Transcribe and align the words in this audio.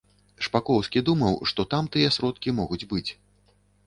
Шпакоўскі 0.45 1.03
думаў, 1.09 1.35
што 1.51 1.65
там 1.73 1.89
тыя 1.97 2.09
сродкі 2.15 2.55
могуць 2.61 2.81
быць. 2.95 3.07